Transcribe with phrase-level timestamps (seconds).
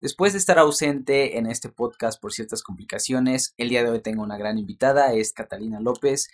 [0.00, 4.22] Después de estar ausente en este podcast por ciertas complicaciones, el día de hoy tengo
[4.22, 6.28] una gran invitada, es Catalina López.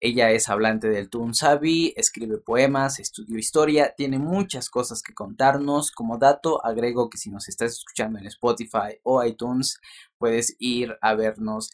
[0.00, 5.90] Ella es hablante del Tunsabi, escribe poemas, estudió historia, tiene muchas cosas que contarnos.
[5.90, 9.78] Como dato, agrego que si nos estás escuchando en Spotify o iTunes,
[10.16, 11.68] puedes ir a vernos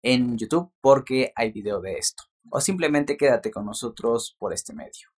[0.00, 2.22] en YouTube porque hay video de esto.
[2.50, 5.13] O simplemente quédate con nosotros por este medio.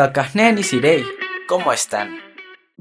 [0.00, 1.04] Takasnen y Sirei,
[1.46, 2.08] ¿cómo están?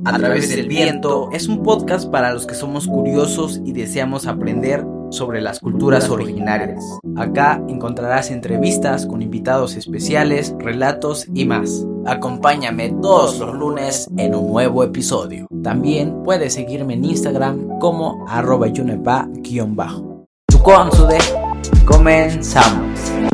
[0.05, 4.85] A través del viento es un podcast para los que somos curiosos y deseamos aprender
[5.09, 6.81] sobre las culturas originarias.
[7.17, 11.85] Acá encontrarás entrevistas con invitados especiales, relatos y más.
[12.05, 15.45] Acompáñame todos los lunes en un nuevo episodio.
[15.61, 20.25] También puedes seguirme en Instagram como arroba yunepa-bajo.
[21.85, 23.28] comenzamos.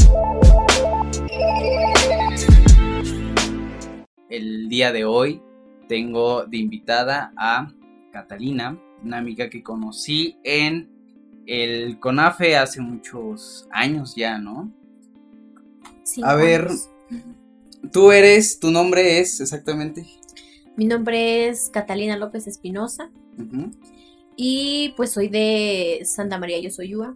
[4.36, 5.42] El día de hoy
[5.88, 7.72] tengo de invitada a
[8.12, 10.90] Catalina, una amiga que conocí en
[11.46, 14.74] el CONAFE hace muchos años ya, ¿no?
[16.04, 16.20] Sí.
[16.22, 16.68] A ver,
[17.94, 20.06] tú eres, tu nombre es exactamente.
[20.76, 23.10] Mi nombre es Catalina López Espinosa.
[24.36, 27.16] Y pues soy de Santa María Yosoyúa,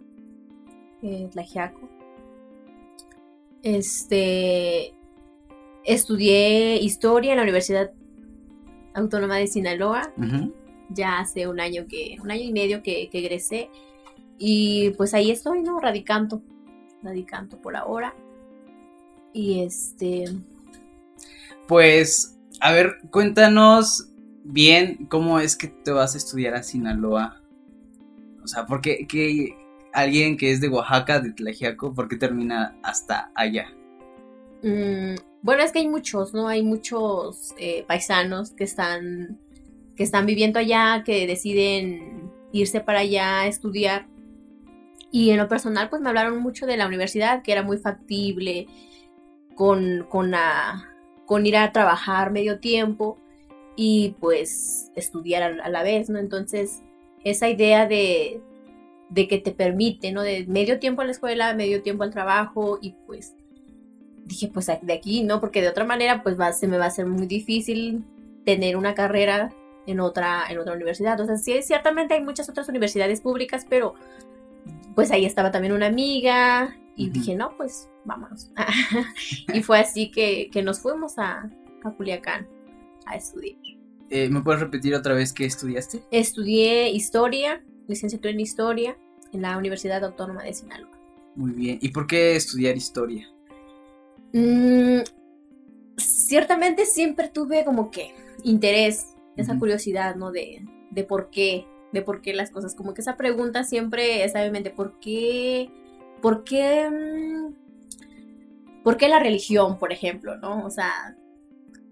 [1.02, 1.86] eh, Tlajiaco.
[3.62, 4.94] Este.
[5.84, 7.92] Estudié historia en la Universidad
[8.94, 10.12] Autónoma de Sinaloa.
[10.90, 12.16] Ya hace un año que.
[12.22, 13.70] un año y medio que, que egresé.
[14.38, 15.78] Y pues ahí estoy, ¿no?
[15.80, 16.42] Radicando.
[17.02, 18.14] Radicando por ahora.
[19.32, 20.24] Y este.
[21.68, 24.08] Pues, a ver, cuéntanos
[24.44, 27.40] bien cómo es que te vas a estudiar a Sinaloa.
[28.42, 29.54] O sea, porque que
[29.92, 33.66] alguien que es de Oaxaca, de Tlajiaco, ¿por qué termina hasta allá?
[34.62, 36.48] Mm, bueno, es que hay muchos, ¿no?
[36.48, 39.38] Hay muchos eh, paisanos que están,
[39.96, 44.06] que están viviendo allá, que deciden irse para allá a estudiar.
[45.10, 48.68] Y en lo personal, pues me hablaron mucho de la universidad, que era muy factible,
[49.54, 50.32] con, con,
[51.26, 53.18] con ir a trabajar medio tiempo
[53.76, 56.18] y pues estudiar a, la vez, ¿no?
[56.18, 56.82] Entonces,
[57.24, 58.42] esa idea de,
[59.08, 60.22] de que te permite, ¿no?
[60.22, 63.34] De medio tiempo a la escuela, medio tiempo al trabajo y pues
[64.24, 65.40] dije, pues de aquí, ¿no?
[65.40, 68.04] Porque de otra manera, pues va, se me va a hacer muy difícil
[68.44, 69.52] tener una carrera
[69.86, 71.20] en otra, en otra universidad.
[71.20, 73.94] O sea, sí, ciertamente hay muchas otras universidades públicas, pero
[74.94, 78.50] pues ahí estaba también una amiga y dije, no, pues vámonos.
[79.54, 81.50] y fue así que, nos fuimos a,
[81.84, 82.46] a, Culiacán
[83.06, 83.56] a estudiar.
[84.10, 86.02] Eh, ¿Me puedes repetir otra vez qué estudiaste?
[86.10, 88.96] Estudié historia, licenciatura en historia
[89.32, 90.90] en la Universidad Autónoma de Sinaloa.
[91.36, 91.78] Muy bien.
[91.80, 93.28] ¿Y por qué estudiar historia?
[94.32, 95.00] Mm,
[95.96, 98.14] ciertamente siempre tuve como que
[98.44, 100.32] interés, esa curiosidad, ¿no?
[100.32, 102.74] De, de por qué de por qué las cosas.
[102.74, 105.70] Como que esa pregunta siempre está en mente, ¿por qué?
[106.22, 106.88] ¿Por qué?
[106.90, 107.54] Mm,
[108.82, 110.64] ¿Por qué la religión, por ejemplo, no?
[110.64, 111.16] O sea,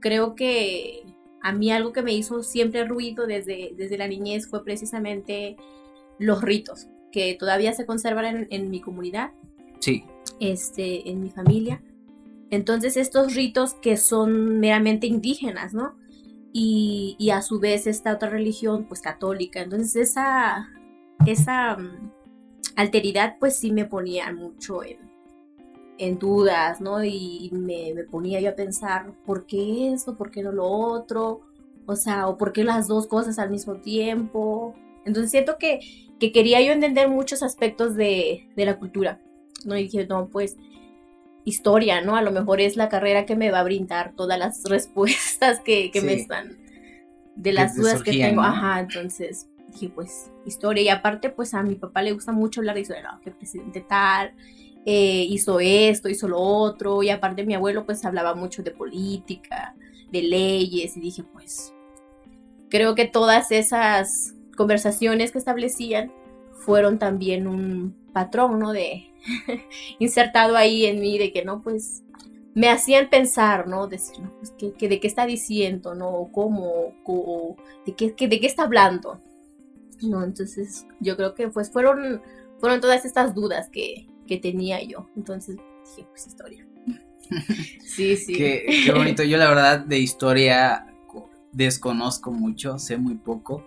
[0.01, 1.03] creo que
[1.43, 5.57] a mí algo que me hizo siempre ruido desde, desde la niñez fue precisamente
[6.19, 9.31] los ritos, que todavía se conservan en, mi comunidad.
[9.81, 10.05] Sí.
[10.41, 11.83] Este, en mi familia.
[12.51, 15.95] Entonces, estos ritos que son meramente indígenas, ¿no?
[16.53, 19.61] y, a su vez esta otra religión, pues católica.
[19.61, 20.69] Entonces esa,
[21.27, 22.13] esa mm,
[22.77, 24.99] alteridad pues sí me ponía mucho en,
[25.99, 27.05] en dudas, ¿no?
[27.05, 30.17] Y me, ponía yo a pensar, ¿por qué esto?
[30.17, 31.43] ¿Por qué no lo otro?
[31.87, 34.75] O sea, ¿o por qué las dos cosas al mismo tiempo?
[35.05, 35.81] Entonces siento que,
[36.19, 39.21] que quería yo entender muchos aspectos de, de la cultura,
[39.65, 39.77] ¿no?
[39.77, 40.57] Y dije, no, pues
[41.49, 42.17] historia, ¿no?
[42.17, 45.91] A lo mejor es la carrera que me va a brindar todas las respuestas que,
[46.03, 46.57] me están,
[47.37, 48.43] de las dudas que tengo.
[48.43, 50.83] Ajá, entonces dije, pues, historia.
[50.83, 53.21] Y aparte, pues a mi papá le gusta mucho hablar de historia, ¿no?
[53.21, 54.33] Que presidente tal,
[54.85, 57.03] eh, hizo esto, hizo lo otro.
[57.03, 59.75] Y aparte mi abuelo, pues, hablaba mucho de política,
[60.11, 60.97] de leyes.
[60.97, 61.73] Y dije, pues,
[62.69, 66.13] creo que todas esas conversaciones que establecían
[66.53, 68.73] fueron también un patrón, ¿no?
[68.73, 69.13] De
[69.99, 72.03] insertado ahí en mí, de que no, pues
[72.55, 73.87] me hacían pensar, ¿no?
[73.87, 76.29] Decir, no, pues, ¿qué, de qué está diciendo, ¿no?
[76.33, 76.95] ¿Cómo?
[77.87, 79.21] de, qué, ¿De qué está hablando?
[80.03, 80.25] ¿No?
[80.25, 82.21] Entonces, yo creo que pues fueron,
[82.59, 84.07] fueron todas estas dudas que,
[84.43, 85.09] tenía yo.
[85.17, 86.67] Entonces, dije, pues historia.
[87.85, 88.35] sí, sí.
[88.35, 89.23] Qué, qué bonito.
[89.23, 90.85] Yo la verdad de historia
[91.53, 93.65] desconozco mucho, sé muy poco.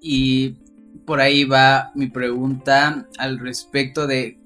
[0.00, 0.56] Y
[1.04, 4.38] por ahí va mi pregunta al respecto de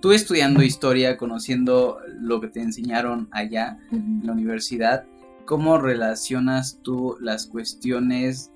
[0.00, 5.04] tú estudiando historia, conociendo lo que te enseñaron allá en la universidad,
[5.44, 8.52] ¿cómo relacionas tú las cuestiones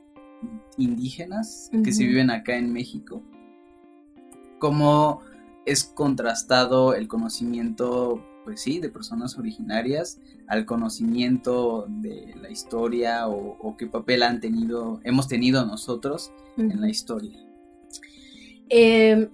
[0.77, 3.23] indígenas que se viven acá en México?
[4.59, 5.23] ¿Cómo
[5.65, 13.77] es contrastado el conocimiento, pues sí, de personas originarias al conocimiento de la historia o,
[13.77, 17.45] qué papel han tenido, hemos tenido nosotros en la historia?
[18.69, 19.29] Em,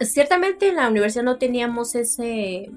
[0.00, 2.70] ciertamente en la universidad no teníamos ese,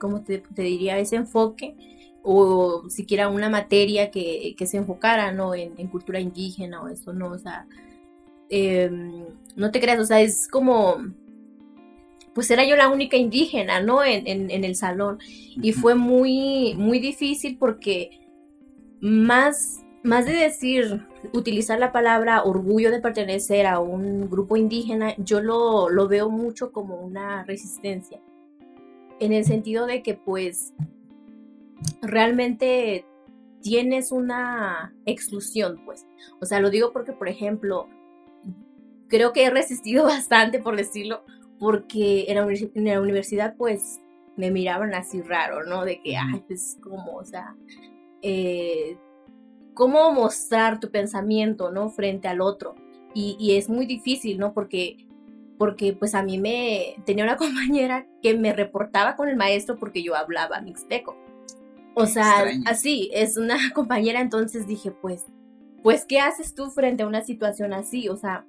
[0.00, 0.98] ¿cómo te, diría?
[0.98, 1.76] Ese enfoque
[2.24, 5.54] o siquiera una materia que, se enfocara, ¿no?
[5.54, 7.28] En, cultura indígena o eso, ¿no?
[7.28, 7.68] O sea,
[8.48, 10.96] em, no te creas, o sea, es como
[12.34, 14.04] pues era yo la única indígena, ¿no?
[14.04, 15.18] En, el salón.
[15.60, 18.20] Y fue muy, muy difícil porque
[19.00, 25.40] más, más de decir, utilizar la palabra orgullo de pertenecer a un grupo indígena, yo
[25.40, 28.20] lo, lo veo mucho como una resistencia.
[29.18, 30.72] En el sentido de que pues
[32.00, 33.04] realmente
[33.60, 36.06] tienes una exclusión, pues.
[36.40, 37.88] O sea, lo digo porque, por ejemplo,
[39.08, 41.24] creo que he resistido bastante, por decirlo,
[41.60, 42.36] porque en
[42.86, 44.00] la, universidad pues
[44.36, 45.84] me miraban así raro, ¿no?
[45.84, 47.54] De que, ay, pues como, o sea,
[48.22, 48.96] eh,
[49.74, 51.90] cómo mostrar tu pensamiento, ¿no?
[51.90, 52.74] Frente al otro.
[53.14, 54.54] Y, es muy difícil, ¿no?
[54.54, 55.06] Porque,
[55.58, 60.02] porque pues a mí me tenía una compañera que me reportaba con el maestro porque
[60.02, 61.14] yo hablaba mixteco.
[61.94, 65.26] O sea, así, es una compañera, entonces dije, pues,
[65.82, 68.08] pues, ¿qué haces tú frente a una situación así?
[68.08, 68.46] O sea,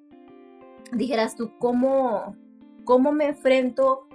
[0.93, 2.37] dijeras tú, ¿cómo,
[2.83, 4.07] cómo me enfrento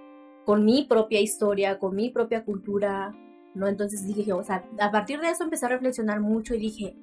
[0.45, 3.15] con mi propia historia, con mi propia cultura,
[3.55, 3.67] ¿no?
[3.67, 6.97] Entonces dije, o sea, a partir de eso empecé a reflexionar mucho y dije,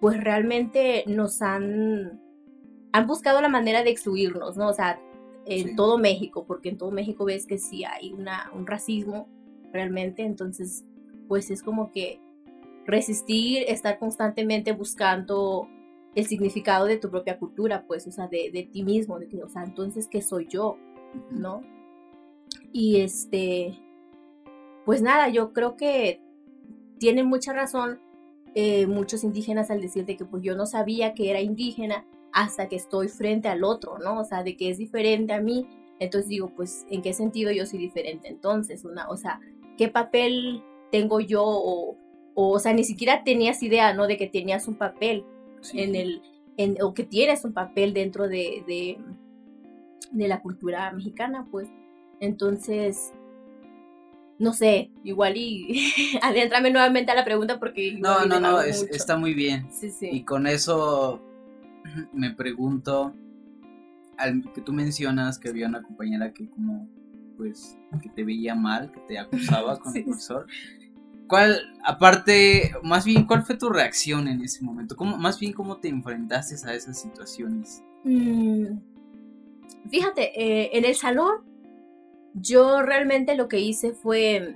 [0.00, 2.20] pues realmente nos han,
[2.92, 4.68] han buscado la manera de excluirnos, ¿no?
[4.68, 4.98] O sea,
[5.46, 9.28] en todo México, porque en todo México ves que sí hay una, un racismo
[9.72, 10.84] realmente, entonces,
[11.28, 12.20] pues es como que
[12.86, 15.68] resistir, estar constantemente buscando
[16.14, 19.48] el significado de tu propia cultura, pues, o sea, de, de ti mismo, de o
[19.48, 20.78] sea, entonces, ¿qué soy yo?
[21.30, 21.62] ¿No?
[22.72, 23.78] Y este,
[24.84, 26.20] pues nada, yo creo que
[26.98, 28.00] tienen mucha razón
[28.58, 32.76] eh, muchos indígenas al decirte que pues yo no sabía que era indígena hasta que
[32.76, 34.18] estoy frente al otro, ¿no?
[34.18, 35.68] O sea, de que es diferente a mí.
[35.98, 38.86] Entonces digo, pues, ¿en qué sentido yo soy diferente entonces?
[38.86, 39.40] Una, o sea,
[39.76, 41.42] ¿qué papel tengo yo?
[41.44, 41.98] O,
[42.34, 44.06] o, sea, ni siquiera tenías idea, ¿no?
[44.06, 45.26] De que tenías un papel
[45.74, 46.22] en el,
[46.56, 48.98] en, o que tienes un papel dentro de, de
[50.12, 51.68] la cultura mexicana, pues.
[52.20, 53.12] Entonces,
[54.38, 57.98] no sé, igual y adéntrame nuevamente a la pregunta porque...
[57.98, 59.66] No, no, no, está muy bien.
[59.70, 60.08] Sí, sí.
[60.10, 61.22] Y con eso
[62.12, 63.14] me pregunto,
[64.18, 66.88] al que tú mencionas que había una compañera que como,
[67.36, 70.46] pues, que te veía mal, que te acusaba con el profesor.
[71.26, 74.96] ¿Cuál, aparte, más bien, cuál fue tu reacción en ese momento?
[74.96, 77.82] ¿Cómo, más bien, ¿cómo te enfrentaste a esas situaciones?
[78.04, 78.78] Mm,
[79.90, 81.44] fíjate, eh, en el salón
[82.34, 84.54] yo realmente lo que hice fue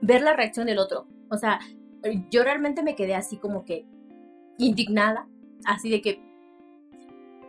[0.00, 1.06] ver la reacción del otro.
[1.30, 1.60] O sea,
[2.30, 3.86] yo realmente me quedé así como que
[4.58, 5.28] indignada,
[5.64, 6.20] así de que,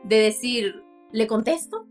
[0.04, 1.88] de decir, ¿le contesto?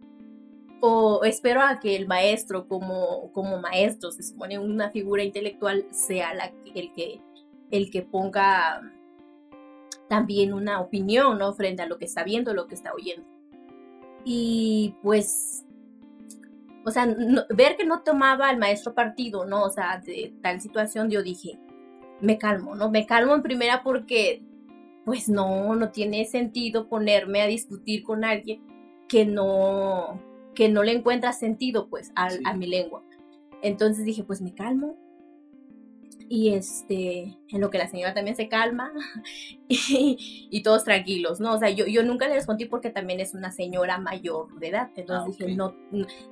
[0.81, 6.35] O espero a que el maestro, como, como maestro, se supone una figura intelectual, sea
[6.35, 7.21] la, el, que,
[7.71, 8.83] el que ponga
[10.09, 11.53] también una opinión, ¿no?
[11.55, 13.32] Frente a lo que está viendo, lo que está oyendo.
[14.25, 15.65] Y pues,
[16.85, 17.07] o sea,
[17.55, 19.65] ver que no tomaba el maestro partido, ¿no?
[19.65, 21.59] O sea, de tal situación yo dije,
[22.21, 22.91] me calmo, ¿no?
[22.91, 24.43] Me calmo en primera porque,
[25.05, 28.63] pues no, no tiene sentido ponerme a discutir con alguien
[29.09, 30.21] que no,
[30.55, 33.03] que no le encuentra sentido, pues, a mi lengua.
[33.63, 34.97] Entonces dije, pues me calmo,
[36.33, 38.91] y este, en lo que la señora también se calma
[39.69, 41.53] y, todos tranquilos, ¿no?
[41.53, 44.91] O sea, yo, yo nunca le desconté porque también es una señora mayor de edad,
[44.97, 45.77] entonces ah, dije, no,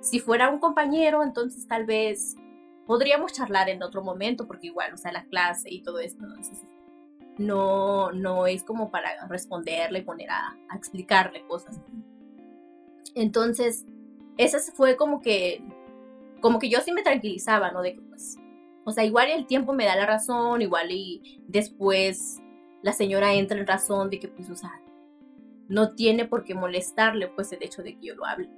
[0.01, 2.35] si fuera un compañero, entonces tal vez
[2.87, 6.25] podríamos charlar en otro momento, porque igual, o sea, la clase y todo esto,
[7.37, 11.79] no, no es como para responderle y poner a, a explicarle cosas.
[13.15, 13.85] Entonces,
[14.39, 15.63] esa fue como que,
[16.41, 17.83] como que yo sí me tranquilizaba, ¿no?
[17.83, 18.39] De que pues
[18.85, 22.41] o sea, igual el tiempo me da la razón, igual y después
[22.83, 24.81] la señora entra en razón de que, pues, o sea,
[25.69, 28.49] no tiene por qué molestarle, pues, el hecho de que yo lo hable.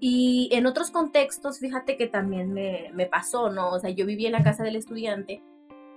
[0.00, 3.70] Y en otros contextos, fíjate que también me, me pasó, ¿no?
[3.70, 5.42] O sea, yo vivía en la casa del estudiante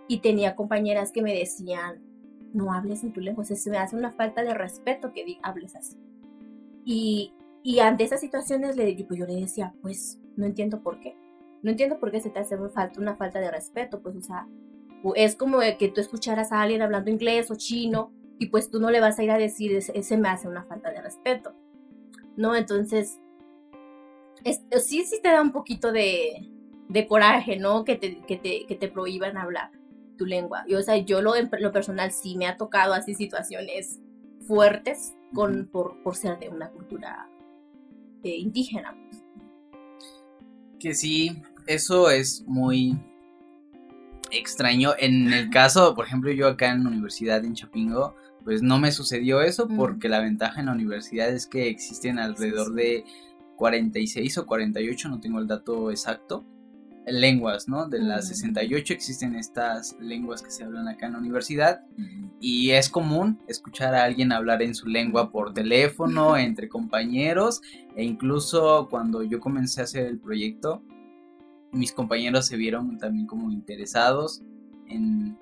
[0.07, 2.01] y tenía compañeras que me decían,
[2.53, 5.37] no hables en tu lengua, o sea, se me hace una falta de respeto que
[5.41, 5.97] hables así.
[6.85, 11.15] Y, y ante esas situaciones le, pues yo le decía, pues no entiendo por qué.
[11.63, 14.47] No entiendo por qué se te hace falta, una falta de respeto, pues, o sea,
[15.15, 18.91] es como que tú escucharas a alguien hablando inglés o chino y pues tú no
[18.91, 21.53] le vas a ir a decir, ese me hace una falta de respeto,
[22.35, 22.55] ¿no?
[22.55, 23.19] Entonces,
[24.81, 26.49] sí, sí te da un poquito de,
[26.89, 27.83] de coraje, ¿no?
[27.83, 29.71] Que te, que, te, que te prohíban hablar
[30.17, 30.63] tu lengua.
[30.67, 33.99] Y, o sea, yo lo, lo personal sí me ha tocado así situaciones
[34.47, 37.29] fuertes con, por, por ser de una cultura
[38.23, 38.95] eh, indígena.
[39.09, 39.23] Pues.
[40.79, 42.97] Que sí, eso es muy
[44.31, 44.93] extraño.
[44.97, 48.91] En el caso, por ejemplo, yo acá en la universidad en Chapingo, pues no me
[48.91, 53.05] sucedió eso porque la ventaja en la universidad es que existen alrededor de
[53.55, 56.45] 46 o 48, no tengo el dato exacto,
[57.05, 57.87] lenguas, ¿no?
[57.87, 61.81] De las 68 existen estas lenguas que se hablan acá en la universidad
[62.39, 67.61] y es común escuchar a alguien hablar en su lengua por teléfono, entre compañeros
[67.95, 70.81] e incluso cuando yo comencé a hacer el proyecto,
[71.73, 74.41] mis compañeros se vieron también como interesados
[74.87, 75.37] en,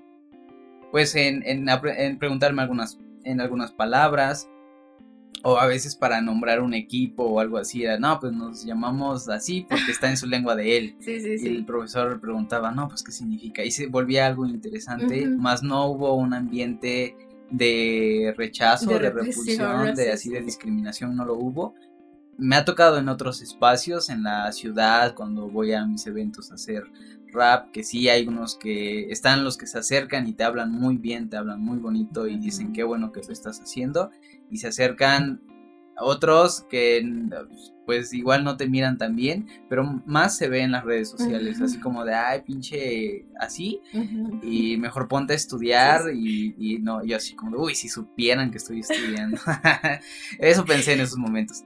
[0.90, 4.48] pues en, en preguntarme algunas, en algunas palabras
[5.42, 9.28] o a veces para nombrar un equipo o algo así, era, no, pues nos llamamos
[9.28, 10.96] así porque está en su lengua de él.
[11.00, 11.48] Sí, sí, sí.
[11.48, 13.64] Y el profesor preguntaba, no, pues qué significa.
[13.64, 17.16] Y se volvía algo interesante, más no hubo un ambiente
[17.50, 21.74] de rechazo, de, repulsión, de así de discriminación, no lo hubo.
[22.38, 26.54] Me ha tocado en otros espacios, en la ciudad, cuando voy a mis eventos a
[26.54, 26.84] hacer
[27.32, 30.96] rap, que sí hay unos que están los que se acercan y te hablan muy
[30.96, 34.10] bien, te hablan muy bonito y dicen qué bueno que lo estás haciendo
[34.50, 35.40] y se acercan
[35.98, 37.04] otros que
[37.84, 41.60] pues igual no te miran tan bien, pero más se ve en las redes sociales,
[41.60, 43.80] así como de, ay, pinche, así,
[44.42, 48.58] y mejor ponte a estudiar y, no, yo así como de, uy, si supieran que
[48.58, 49.38] estoy estudiando.
[50.38, 51.64] Eso pensé en esos momentos.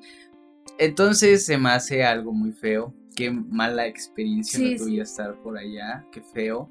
[0.78, 6.06] Entonces se me hace algo muy feo, qué mala experiencia sí, tuya estar por allá,
[6.12, 6.70] qué feo.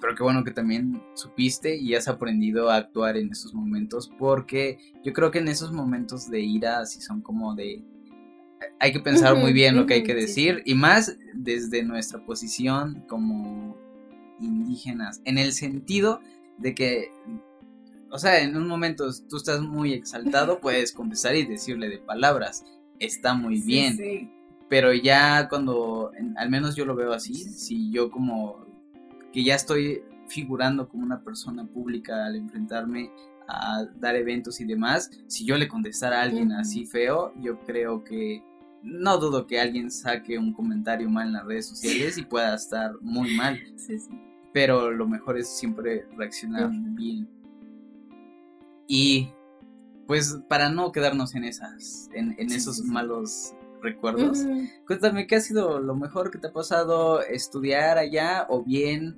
[0.00, 4.78] Pero qué bueno que también supiste y has aprendido a actuar en esos momentos, porque
[5.02, 7.82] yo creo que en esos momentos de ira, si son como de...
[8.80, 13.04] Hay que pensar muy bien lo que hay que decir, y más desde nuestra posición
[13.08, 13.76] como
[14.40, 16.20] indígenas, en el sentido
[16.58, 17.10] de que,
[18.10, 22.64] o sea, en un momento tú estás muy exaltado, puedes confesar y decirle de palabras,
[22.98, 24.30] está muy bien.
[24.68, 28.66] Pero ya cuando, al menos yo lo veo así, si yo como
[29.32, 33.10] que ya estoy figurando como una persona pública al enfrentarme
[33.46, 38.02] a dar eventos y demás, si yo le contestara a alguien así feo, yo creo
[38.02, 38.42] que
[38.82, 42.92] no dudo que alguien saque un comentario mal en las redes sociales y pueda estar
[43.00, 43.58] muy mal.
[44.52, 47.28] Pero lo mejor es siempre reaccionar bien.
[48.86, 49.28] Y
[50.06, 54.38] pues para no quedarnos en esas, en, esos malos recuerdos,
[54.86, 59.16] cuéntame qué ha sido lo mejor que te ha pasado estudiar allá o bien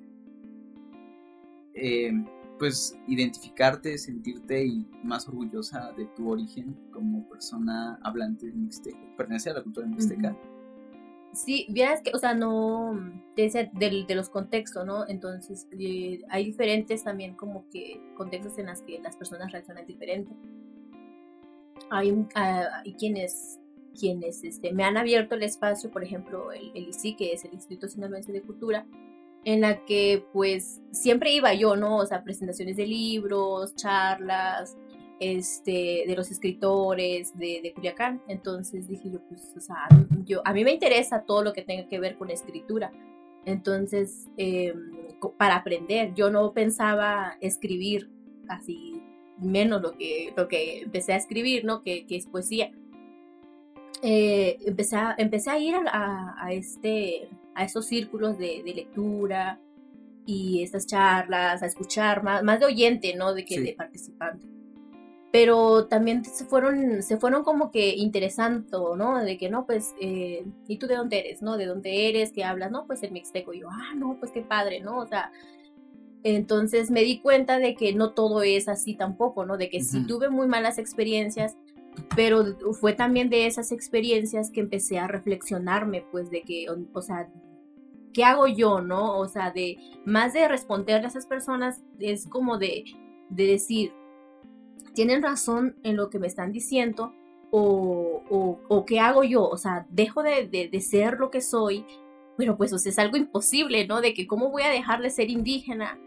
[1.75, 2.12] eh,
[2.59, 9.55] pues identificarte, sentirte y más orgullosa de tu origen como persona hablante mixteca, pertenece a
[9.55, 10.37] la cultura mixteca.
[11.33, 12.99] Sí, vieras que, o sea, no,
[13.37, 15.07] de, de, los contextos, ¿no?
[15.07, 20.33] Entonces, eh, hay diferentes también como que contextos en los que las personas reaccionan diferente.
[21.90, 23.59] Hay, ah, hay quienes,
[23.99, 27.88] quienes este, me han abierto el espacio, por ejemplo, el, ICI, que es el Instituto
[27.88, 28.87] Sinaloense de Cultura,
[29.45, 31.99] en la que pues siempre iba yo, ¿no?
[31.99, 34.76] O sea, presentaciones de libros, charlas,
[35.21, 38.23] este, de los escritores de, de Culiacán.
[38.28, 39.87] Entonces dije yo, pues, o sea,
[40.25, 42.90] yo, a mí me interesa todo lo que tenga que ver con escritura.
[43.45, 44.92] Entonces, em,
[45.38, 48.11] para aprender, yo no pensaba escribir
[48.49, 49.00] así,
[49.38, 51.83] menos lo que, lo que empecé a escribir, ¿no?
[51.83, 52.71] Que, que es poesía.
[54.02, 59.59] Eh, empecé, a, empecé a ir a, a este a esos círculos de, lectura
[60.26, 63.33] y estas charlas, a escuchar, más, más de oyente, ¿no?
[63.33, 64.47] De que de participante.
[65.33, 69.25] Pero también se fueron, se fueron como que interesando, ¿no?
[69.25, 71.57] De que, no, pues, eh, ¿y tú de dónde eres, no?
[71.57, 72.31] ¿De dónde eres?
[72.33, 72.71] ¿Qué hablas?
[72.71, 73.55] No, pues el mixteco.
[73.55, 74.99] Y yo, ah, no, pues qué padre, ¿no?
[74.99, 75.33] O sea,
[76.35, 79.56] entonces me di cuenta de que no todo es así tampoco, ¿no?
[79.56, 81.56] De que si tuve muy malas experiencias,
[82.16, 87.28] pero fue también de esas experiencias que empecé a reflexionarme, pues de que, o sea,
[88.12, 89.18] ¿qué hago yo, no?
[89.18, 92.85] O sea, de más de responderle a esas personas, es como de,
[93.30, 93.92] de decir,
[94.95, 97.14] tienen razón en lo que me están diciendo,
[97.50, 101.85] o, o, qué hago yo, o sea, dejo de, de, ser lo que soy,
[102.37, 104.00] pero pues o sea, es algo imposible, ¿no?
[104.00, 105.99] De que cómo voy a dejar de ser indígena,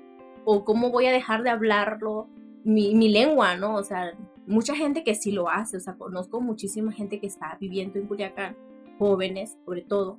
[0.51, 2.27] o cómo voy a dejar de hablarlo,
[2.63, 3.75] mi, mi lengua, ¿no?
[3.75, 7.56] O sea, mucha gente que sí lo hace, o sea, conozco muchísima gente que está
[7.62, 8.58] viviendo en Culiacán
[8.98, 10.18] jóvenes, sobre todo,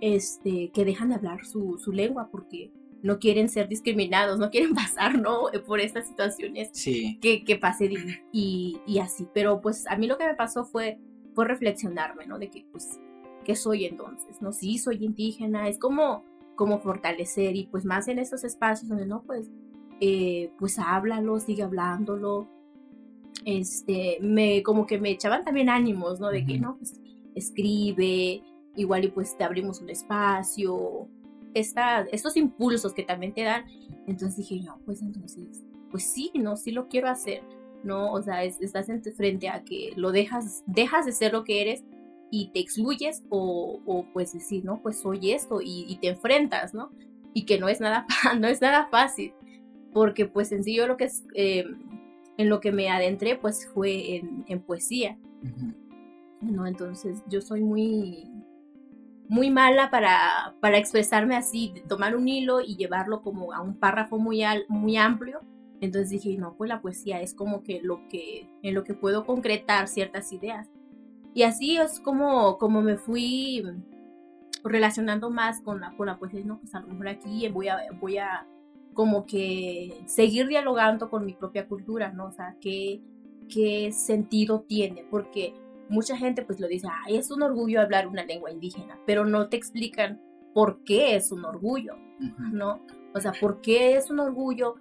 [0.00, 2.72] este, que dejan de hablar su, su lengua porque
[3.04, 5.44] no quieren ser discriminados, no quieren pasar, ¿no?
[5.64, 7.20] Por estas situaciones Sí.
[7.22, 7.92] que, que pasen
[8.32, 9.28] y, y, así.
[9.32, 10.98] Pero pues a mí lo que me pasó fue,
[11.32, 12.40] fue reflexionarme, ¿no?
[12.40, 12.98] De que pues,
[13.44, 14.42] ¿qué soy entonces?
[14.42, 14.50] ¿No?
[14.50, 16.24] Sí, soy indígena, es como,
[16.56, 19.50] como fortalecer y pues más en esos espacios donde no, pues,
[20.00, 22.48] eh, pues háblalo, sigue hablándolo.
[23.44, 26.28] Este, me, como que me echaban también ánimos, ¿no?
[26.30, 26.62] De que, Ujú.
[26.62, 26.98] no, pues,
[27.34, 28.42] escribe,
[28.76, 31.08] igual y pues te abrimos un espacio,
[31.52, 33.64] esta, estos impulsos que también te dan.
[34.06, 37.42] Entonces dije, no, pues entonces, pues sí, no, sí lo quiero hacer,
[37.82, 38.12] ¿no?
[38.12, 41.60] O sea, es- estás en- frente a que lo dejas, dejas de ser lo que
[41.60, 41.84] eres
[42.34, 46.74] y te excluyes o, o pues decir, no, pues soy esto y, y te enfrentas,
[46.74, 46.90] ¿no?
[47.34, 48.06] Y que no es nada,
[48.40, 49.32] no es nada fácil,
[49.92, 51.64] porque pues en sí yo lo que es, eh,
[52.38, 55.18] en lo que me adentré pues fue en, en poesía.
[56.40, 56.66] ¿no?
[56.66, 58.28] Entonces yo soy muy,
[59.28, 63.78] muy mala para, para expresarme así, de tomar un hilo y llevarlo como a un
[63.78, 65.40] párrafo muy, al- muy amplio.
[65.80, 69.26] Entonces dije, no, pues la poesía es como que lo que, en lo que puedo
[69.26, 70.68] concretar ciertas ideas.
[71.34, 73.64] Y así es como, como me fui
[74.62, 77.78] relacionando más con la, con la poesía, no, pues a lo mejor aquí voy a,
[78.00, 78.46] voy a
[78.94, 82.26] como que seguir dialogando con mi propia cultura, ¿no?
[82.26, 83.00] O sea, qué,
[83.48, 85.52] qué sentido tiene, porque
[85.88, 89.48] mucha gente pues lo dice, ay, es un orgullo hablar una lengua indígena, pero no
[89.48, 90.20] te explican
[90.54, 91.96] por qué es un orgullo.
[92.38, 92.80] ¿no?
[93.14, 94.76] O sea, por qué es un orgullo.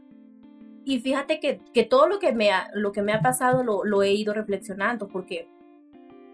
[0.85, 3.85] Y fíjate que, que todo lo que me ha, lo que me ha pasado lo,
[3.85, 5.47] lo he ido reflexionando, porque,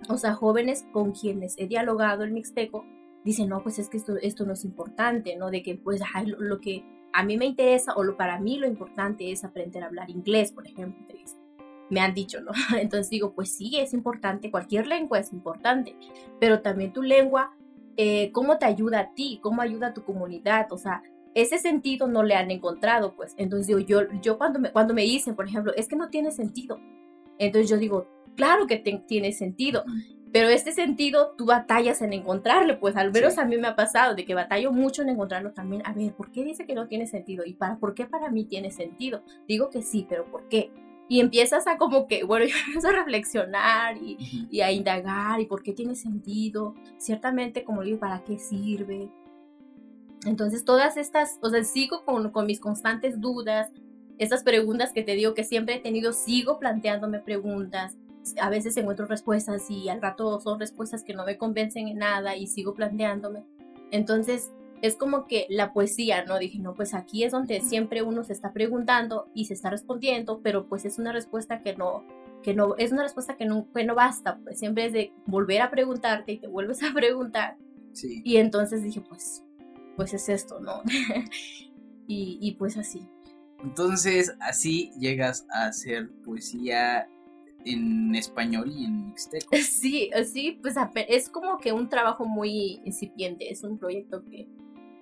[0.08, 2.86] o sea, jóvenes con quienes he dialogado el mixteco
[3.24, 5.51] dicen, no, pues es que esto, esto no es importante, ¿no?
[5.51, 8.58] De que, pues, ay, lo, lo que a mí me interesa o lo para mí
[8.58, 11.06] lo importante es aprender a hablar inglés, por ejemplo.
[11.89, 12.51] Me han dicho, ¿no?
[12.79, 15.96] Entonces digo, pues sí, es importante, cualquier lengua es importante,
[16.39, 17.56] pero también tu lengua,
[17.98, 19.39] eh, ¿cómo te ayuda a ti?
[19.41, 20.72] ¿Cómo ayuda a tu comunidad?
[20.72, 21.01] O sea,
[21.34, 23.33] ese sentido no le han encontrado, pues.
[23.38, 26.31] Entonces digo, yo, yo cuando, me, cuando me dicen, por ejemplo, es que no tiene
[26.31, 26.79] sentido.
[27.40, 29.84] Entonces yo digo, claro que te- tiene sentido,
[30.32, 33.40] pero este sentido tú batallas en encontrarle, pues al menos Sí.
[33.40, 35.82] a mí me ha pasado de que batallo mucho en encontrarlo también.
[35.86, 37.44] A ver, ¿por qué dice que no tiene sentido?
[37.46, 39.24] ¿Y para por qué para mí tiene sentido?
[39.48, 40.72] Digo que sí, pero ¿por qué?
[41.12, 45.48] Y empiezas a como que, bueno, yo empiezo a reflexionar y, y a indagar y
[45.48, 49.10] por qué tiene sentido, ciertamente como digo, para qué sirve.
[50.25, 53.72] Entonces todas estas, o sea, sigo con, con mis constantes dudas,
[54.20, 57.98] estas preguntas que te digo que siempre he tenido, sigo planteándome preguntas,
[58.40, 62.36] a veces encuentro respuestas y al rato son respuestas que no me convencen en nada
[62.36, 63.46] y sigo planteándome.
[63.92, 64.51] Entonces
[64.82, 66.38] es como que la poesía, ¿no?
[66.38, 70.42] Dije, no, pues aquí es donde siempre uno se está preguntando y se está respondiendo,
[70.42, 72.03] pero pues es una respuesta que no,
[72.44, 75.62] que no, es una respuesta que no, que no basta, pues siempre es de volver
[75.62, 77.58] a preguntarte y te vuelves a preguntar.
[77.94, 78.22] Sí.
[78.24, 79.44] Y entonces dije, pues,
[79.96, 80.82] pues es esto, ¿no?
[82.08, 83.08] y, y pues así.
[83.63, 87.07] Entonces, así llegas a hacer poesía
[87.65, 89.50] en español y en mixteco.
[89.61, 90.75] Sí, sí, pues
[91.07, 94.48] es como que un trabajo muy incipiente, es un proyecto que,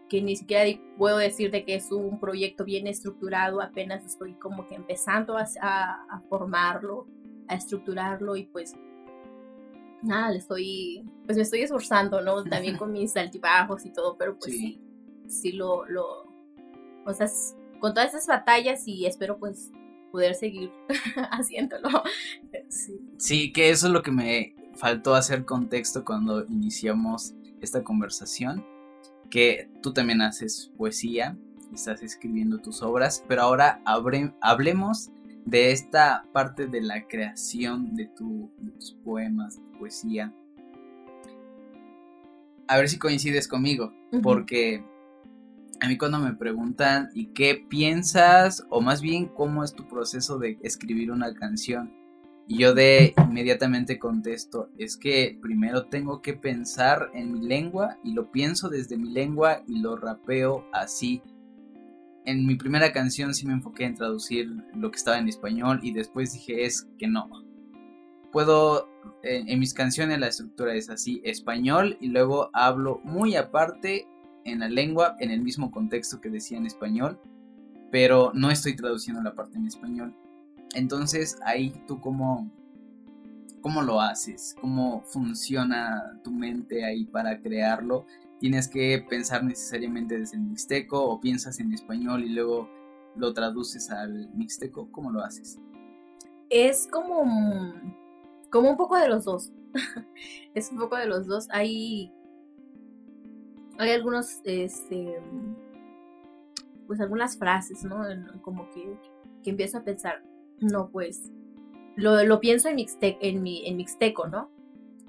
[0.09, 0.63] que ni siquiera
[0.97, 5.45] puedo decir de que es un proyecto bien estructurado, apenas estoy como que empezando a,
[5.61, 7.07] a- a formarlo,
[7.47, 8.73] a estructurarlo y pues
[10.01, 12.43] nada, le estoy, pues me estoy esforzando, ¿no?
[12.49, 14.59] También con mis altibajos y todo, pero pues Sí.
[14.59, 14.81] sí,
[15.27, 16.05] sí, lo, lo,
[17.05, 17.27] o sea,
[17.79, 19.71] con todas esas batallas y espero pues
[20.11, 20.71] poder seguir
[21.31, 21.89] haciéndolo.
[22.69, 22.99] Sí.
[23.17, 28.65] Sí, que eso es lo que me faltó hacer contexto cuando iniciamos esta conversación,
[29.29, 31.37] que tú también haces poesía,
[31.73, 35.09] estás escribiendo tus obras, pero ahora hablemos
[35.45, 40.33] de esta parte de la creación de, tu- de tus poemas, de poesía.
[42.67, 44.83] A ver si coincides conmigo, porque
[45.79, 50.39] a mí cuando me preguntan y qué piensas, o más bien cómo es tu proceso
[50.39, 51.93] de escribir una canción,
[52.47, 58.13] y yo de inmediatamente contesto, es que primero tengo que pensar en mi lengua y
[58.13, 61.21] lo pienso desde mi lengua y lo rapeo así.
[62.25, 65.91] En mi primera canción sí me enfoqué en traducir lo que estaba en español y
[65.91, 67.29] después dije es que no.
[68.31, 68.87] Puedo,
[69.23, 74.07] en, en mis canciones la estructura es así, español y luego hablo muy aparte
[74.47, 77.19] en la lengua, en el mismo contexto que decía en español,
[77.91, 80.15] pero no estoy traduciendo la parte en español.
[80.73, 82.51] Entonces, ahí tú cómo,
[83.61, 88.05] cómo lo haces, cómo funciona tu mente ahí para crearlo.
[88.39, 92.69] Tienes que pensar necesariamente desde el mixteco o piensas en español y luego
[93.15, 94.91] lo traduces al mixteco.
[94.91, 95.57] ¿Cómo lo haces?
[96.49, 97.73] Es como,
[98.51, 99.51] como un poco de los dos.
[100.53, 101.47] es un poco de los dos.
[101.51, 102.11] Hay,
[103.77, 105.19] hay algunos, este,
[106.87, 108.03] pues algunas frases, ¿no?
[108.41, 108.97] Como que,
[109.43, 110.23] que empiezo a pensar,
[110.59, 111.31] no, pues,
[111.95, 114.49] lo, lo pienso en, mixte, en, mi, en mixteco, ¿no?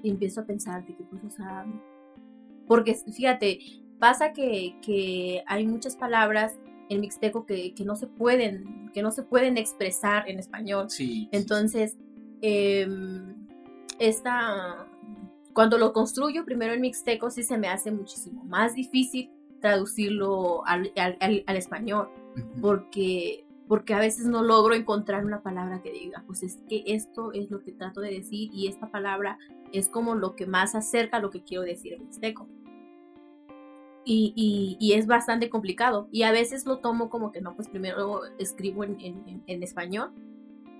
[0.03, 1.65] Y empiezo a pensar de que, pues, o sea,
[2.67, 3.59] porque fíjate,
[3.99, 6.55] pasa que, que hay muchas palabras
[6.89, 10.89] en mixteco que, que, no se pueden, que no se pueden expresar en español.
[10.89, 11.29] Sí.
[11.31, 11.97] Entonces,
[12.41, 12.87] eh,
[13.99, 14.87] esta,
[15.53, 20.91] cuando lo construyo primero en mixteco, sí se me hace muchísimo más difícil traducirlo al,
[20.95, 22.61] al, al español, uh -huh.
[22.61, 27.33] porque, porque a veces no logro encontrar una palabra que diga, pues es que esto
[27.33, 29.37] es lo que trato de decir y esta palabra
[29.71, 32.47] es como lo que más acerca a lo que quiero decir en mixteco.
[34.05, 36.07] Y, y, y, es bastante complicado.
[36.11, 40.11] Y a veces lo tomo como que no, pues primero escribo en, en, en, español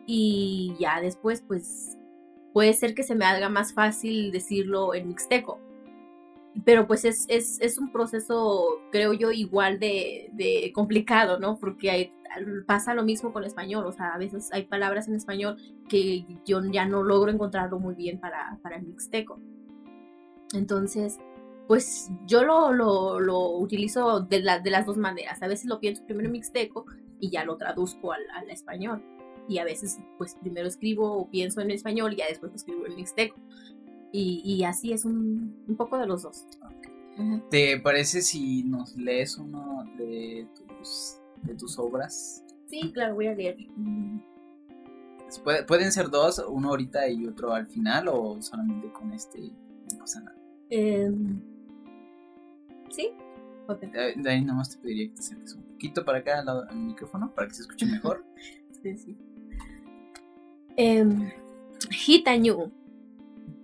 [0.07, 1.98] y ya después pues
[2.53, 5.59] puede ser que se me haga más fácil decirlo en mixteco.
[6.65, 11.57] Pero pues es, es, es un proceso, creo yo, igual de, complicado, ¿no?
[11.57, 12.11] Porque
[12.65, 15.57] pasa lo mismo con español, o sea, a veces hay palabras en español
[15.87, 19.39] que yo ya no logro encontrarlo muy bien para, para el mixteco.
[20.53, 21.19] Entonces,
[21.67, 25.41] pues yo lo, lo, lo utilizo de, la, de, las dos maneras.
[25.43, 26.85] A veces lo pienso primero en mixteco
[27.19, 29.03] y ya lo traduzco al, al, español.
[29.49, 32.95] Y a veces, pues primero escribo o pienso en español y ya después escribo en
[32.95, 33.35] mixteco.
[34.11, 36.45] Y, y así es un, un, poco de los dos.
[36.57, 36.91] Okay.
[37.17, 37.49] Uh -huh.
[37.49, 42.43] ¿Te parece si nos lees uno de tus, de tus obras?
[42.67, 43.57] Sí, claro, voy a leer.
[45.67, 49.39] ¿Pueden ser dos, uno ahorita y otro al final o solamente con este?
[49.91, 50.37] No pasa nada.
[50.69, 51.11] Eh,
[52.89, 53.11] Sí.
[53.67, 53.89] Okay.
[54.15, 57.33] De, ahí nomás te pediría que te acerques un poquito para acá al, al micrófono
[57.33, 58.25] para que se escuche mejor.
[58.81, 59.17] sí, sí.
[60.79, 61.29] Um,
[61.91, 62.71] Hitañu.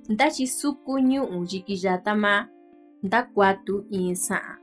[0.09, 2.49] Dachi suku ñu jikiyatama
[3.01, 4.59] da cuatu insa.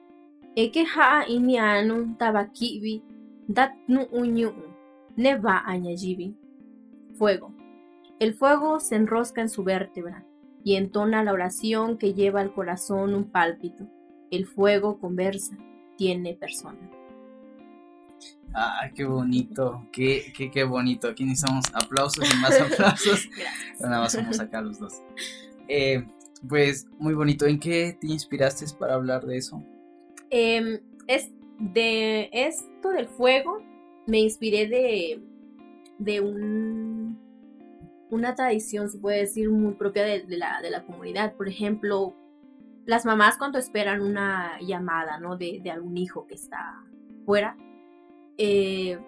[0.55, 3.03] Eke ha inianu tabakibi
[3.49, 4.51] dat nu uñu
[5.17, 6.35] ne va añayibi.
[7.19, 7.49] Fuego.
[8.21, 10.23] El fuego se enrosca en su vértebra
[10.63, 13.85] y entona la oración que lleva al corazón un pálpito.
[14.31, 15.57] El fuego conversa,
[15.97, 17.02] tiene persona.
[18.55, 21.09] Ah, qué bonito, qué, qué, qué bonito.
[21.09, 23.29] Aquí necesitamos aplausos y más aplausos.
[23.81, 25.03] Nada más somos acá los dos.
[25.69, 26.05] Eh,
[26.49, 27.47] pues muy bonito.
[27.47, 29.63] ¿En qué te inspiraste para hablar de eso?
[30.31, 33.63] Eh, es de esto del fuego.
[34.07, 35.23] Me inspiré de,
[35.99, 37.19] de un,
[38.11, 41.35] una tradición, se puede decir, muy propia de, de, la, de la comunidad.
[41.37, 42.15] Por ejemplo,
[42.85, 45.37] las mamás cuando esperan una llamada, ¿no?
[45.37, 46.83] De, de algún hijo que está
[47.25, 47.57] fuera,
[48.39, 48.99] eh,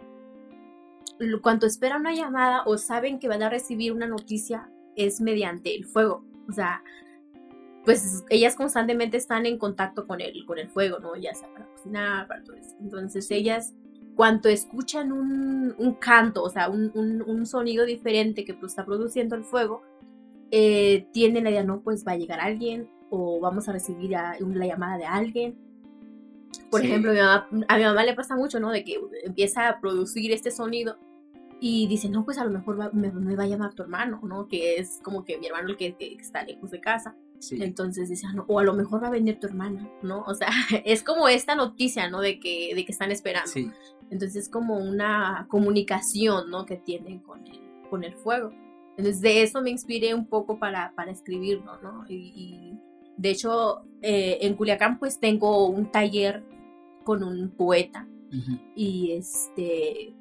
[1.42, 5.84] cuando esperan una llamada o saben que van a recibir una noticia es mediante el
[5.86, 6.24] fuego.
[6.48, 6.82] O sea,
[7.84, 11.16] pues ellas constantemente están en contacto con el, con el fuego, ¿no?
[11.16, 12.74] Ya sea para cocinar, para todo eso.
[12.80, 13.74] Entonces ellas,
[14.16, 19.36] cuando escuchan un, un canto, o sea, un, un, un, sonido diferente que está produciendo
[19.36, 19.82] el fuego,
[20.50, 24.36] eh, tienen la idea, no, pues va a llegar alguien, o vamos a recibir a,
[24.40, 25.58] la llamada de alguien.
[26.70, 26.86] Por sí.
[26.86, 28.70] ejemplo, a mi, mamá, a mi, mamá, le pasa mucho, ¿no?
[28.70, 30.98] De que empieza a producir este sonido
[31.60, 34.20] y dice, no, pues a lo mejor va, me, me, va a llamar tu hermano,
[34.22, 34.48] ¿no?
[34.48, 37.16] Que es como que mi hermano el que, que está lejos de casa.
[37.38, 37.62] Sí.
[37.62, 40.22] Entonces dice, ah, no, o a lo mejor va a venir tu hermana, ¿no?
[40.26, 40.48] O sea,
[40.84, 42.20] es como esta noticia, ¿no?
[42.20, 43.50] De que, de que están esperando.
[43.50, 43.70] Sí.
[44.10, 46.66] Entonces es como una comunicación, ¿no?
[46.66, 48.52] Que tienen con el, con el fuego.
[48.96, 52.04] Entonces de eso me inspiré un poco para, para escribirlo, ¿no?
[52.08, 52.78] Y, y
[53.16, 56.44] de hecho, eh, en Culiacán pues tengo un taller
[57.04, 58.60] con un poeta uh -huh.
[58.74, 60.14] y este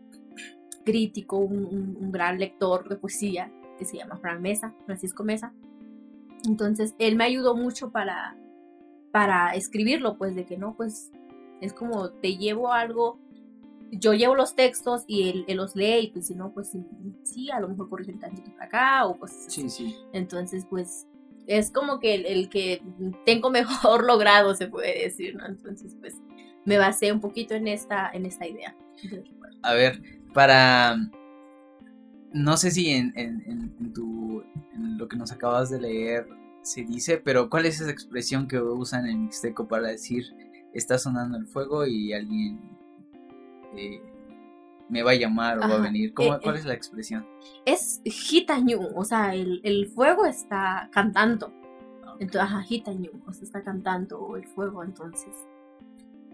[0.84, 5.54] crítico, un, un, un, gran lector de poesía que se llama Fran Mesa, Francisco Mesa.
[6.46, 8.36] Entonces, él me ayudó mucho para,
[9.12, 11.12] para escribirlo, pues de que no, pues
[11.62, 13.18] es como te llevo algo,
[13.92, 16.72] yo llevo los textos y él, él los lee y pues si no, pues
[17.24, 19.96] sí, a lo mejor corrigen tantito para acá o pues sí, sí.
[20.12, 21.08] Entonces, pues
[21.48, 22.82] es como que el, que
[23.26, 25.46] tengo mejor logrado, se puede decir, ¿no?
[25.46, 26.16] Entonces, pues
[26.66, 28.76] me basé un poquito en esta, en esta idea.
[29.62, 30.02] A ver,
[30.34, 30.98] para...
[32.32, 33.44] No sé si en, en,
[33.80, 36.28] en, tu, en lo que nos acabas de leer
[36.64, 40.34] se dice, pero ¿cuál es esa expresión que usan en Mixteco para decir
[40.74, 42.60] está sonando el fuego y alguien
[43.78, 44.02] eh,
[44.90, 45.74] me va a llamar o Ajá.
[45.74, 46.14] va a venir?
[46.14, 47.26] ¿Cómo, eh, ¿Cuál eh, es la expresión?
[47.66, 51.52] Es hitañu, o sea, el, el fuego está cantando.
[52.20, 55.34] Entonces, ajá, hitañu, o sea, está cantando el fuego, entonces.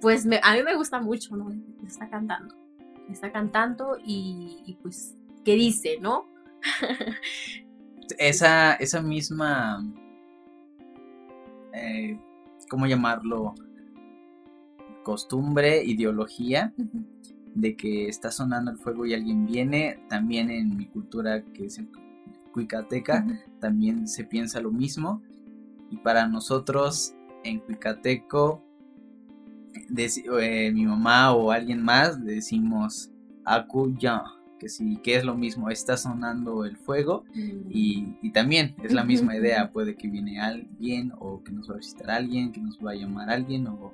[0.02, 1.52] Pues me, a mí me gusta mucho, ¿no?
[1.86, 2.56] Está cantando.
[3.10, 6.28] Está cantando y, y pues, ¿qué dice, no?
[8.18, 9.84] esa, esa misma,
[11.74, 12.20] eh,
[12.70, 13.56] ¿cómo llamarlo?
[15.04, 16.74] Costumbre, ideología
[17.56, 21.78] de que está sonando el fuego y alguien viene, también en mi cultura que es
[21.78, 21.88] el
[22.52, 23.26] cuicateca,
[23.60, 25.22] también se piensa lo mismo.
[25.92, 28.64] Y para nosotros en cuicateco,
[29.96, 33.12] eh, mi mamá o alguien más le decimos
[33.98, 34.24] ya
[34.60, 37.70] que sí, que es lo mismo, está sonando el fuego mm.
[37.72, 41.78] y, también es la misma idea, puede que viene alguien o que nos va a
[41.78, 43.94] visitar alguien, que nos va a llamar alguien o,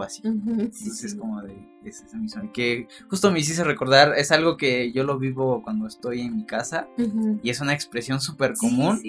[0.00, 0.22] así.
[0.24, 2.52] Entonces es como de, es eso mismo.
[2.52, 6.46] que justo me hiciste recordar, es algo que yo lo vivo cuando estoy en mi
[6.46, 6.88] casa
[7.42, 9.02] y es una expresión súper común.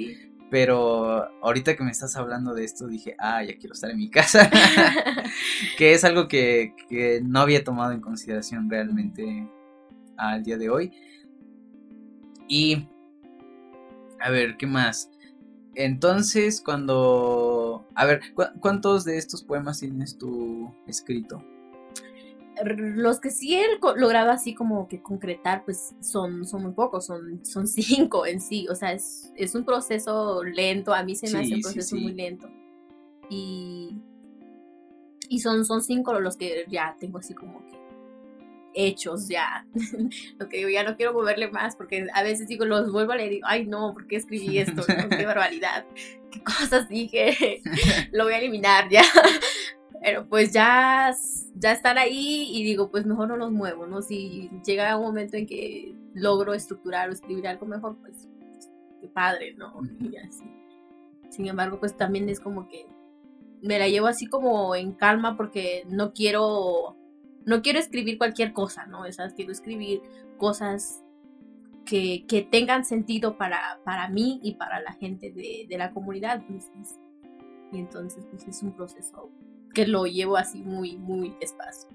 [0.50, 4.10] Pero ahorita que me estás hablando de esto dije, ah, ya quiero estar en mi
[4.12, 4.52] casa.
[5.80, 9.48] que es algo que, que no había tomado en consideración realmente
[10.18, 10.92] al día de hoy.
[12.48, 12.88] Y,
[14.20, 15.10] a ver, ¿qué más?
[15.76, 17.53] Entonces, cuando...
[17.96, 18.22] A ver,
[18.60, 21.44] ¿cuántos de estos poemas tienes tú escrito?
[22.64, 27.44] Los que sí he logrado así como que concretar, pues son, son muy pocos, son,
[27.46, 28.68] son cinco en sí.
[28.70, 32.50] O sea, es, un proceso lento, a mí se me hace un proceso muy lento.
[33.30, 34.02] Y,
[35.30, 37.83] y son, son cinco los que ya tengo así como que
[38.74, 39.66] hechos ya.
[40.38, 43.16] Lo que digo, ya no quiero moverle más porque a veces digo, los vuelvo a
[43.16, 44.84] leer y digo, ay no, ¿por qué escribí esto?
[45.10, 45.86] Qué barbaridad,
[46.32, 47.62] qué cosas dije,
[48.12, 49.04] lo voy a eliminar ya.
[50.02, 51.16] Pero pues ya,
[51.56, 54.02] ya están ahí y digo, pues mejor no los muevo, ¿no?
[54.02, 58.28] Si llega un momento en que logro estructurar o escribir algo mejor, pues
[59.00, 59.82] qué padre, ¿no?
[60.02, 60.44] Y así.
[61.30, 62.86] Sin embargo, pues también es como que
[63.62, 66.98] me la llevo así como en calma porque no quiero
[67.46, 69.06] no quiero escribir cualquier cosa, ¿no?
[69.06, 70.02] Esas quiero escribir
[70.38, 71.04] cosas
[71.86, 76.44] que, tengan sentido para, para mí y para la gente de, la comunidad.
[76.48, 76.70] Pues,
[77.72, 79.32] y entonces, pues es un proceso
[79.74, 81.90] que lo llevo así muy, muy despacio.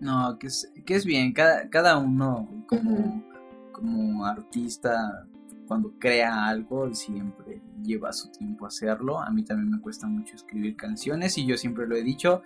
[0.00, 3.24] No, que es, que es bien, cada, cada uno como,
[3.72, 5.26] como artista,
[5.66, 9.20] cuando crea algo, siempre lleva su tiempo hacerlo.
[9.20, 12.42] A mí también me cuesta mucho escribir canciones y yo siempre lo he dicho,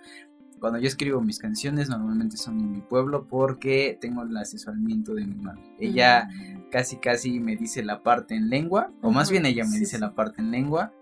[0.59, 5.25] cuando yo escribo mis canciones normalmente son en mi pueblo porque tengo el asesoramiento de
[5.25, 5.63] mi madre.
[5.79, 6.69] Ella mm.
[6.69, 10.13] casi casi me dice la parte en lengua, o más bien ella me dice la
[10.13, 10.93] parte en lengua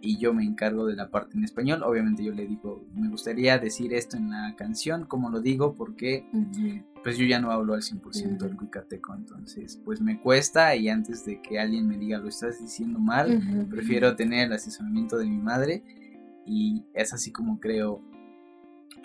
[0.00, 1.82] y yo me encargo de la parte en español.
[1.82, 6.26] Obviamente yo le digo, me gustaría decir esto en la canción, como lo digo, porque
[7.02, 11.24] pues yo ya no hablo al 100% del cuicateco, entonces pues me cuesta y antes
[11.24, 15.38] de que alguien me diga lo estás diciendo mal, prefiero tener el asesoramiento de mi
[15.38, 15.82] madre
[16.44, 18.02] y es así como creo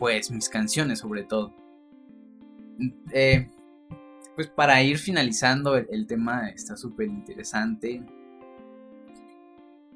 [0.01, 1.53] pues mis canciones sobre todo.
[3.13, 3.47] Eh,
[4.33, 8.03] pues para ir finalizando, el, tema está súper interesante.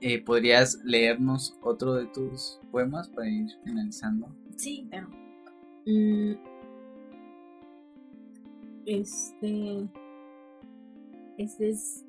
[0.01, 4.27] Eh, ¿Podrías leernos otro de tus poemas para ir finalizando?
[4.55, 5.09] Sí, claro.
[5.87, 6.33] Mm,
[8.85, 9.89] este.
[11.39, 12.05] Este es.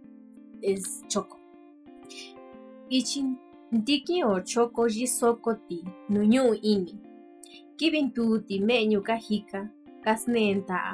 [0.61, 1.41] Es Choco.
[2.91, 3.39] Ichin
[3.87, 7.06] Tiki o Choco Jisokoti Nuñu Ini
[7.79, 9.61] kibintuti me'ñu kajika
[10.05, 10.93] kasnenta'a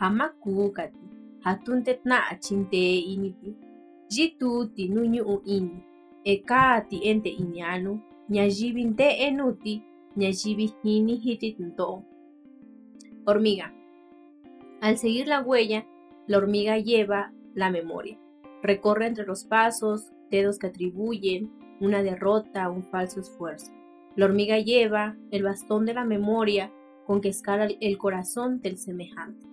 [0.00, 1.04] jamakúkati
[1.44, 3.50] jatuntetna'a chintee initi
[4.14, 5.78] yituti nuñu'u ini
[6.32, 7.92] ekati ente inianu
[8.34, 9.72] ñayivi nte'e nuti
[10.20, 11.96] ñayivi jini jiti tunto'o
[13.26, 13.66] hormiga.
[14.80, 15.80] Al seguir la huella
[16.26, 18.18] la hormiga lleva la memoria.
[18.62, 23.72] Recorre entre los pasos dedos que atribuyen una derrota un falso esfuerzo
[24.16, 26.72] la hormiga lleva el bastón de la memoria
[27.06, 29.46] con que escala el corazón del semejante.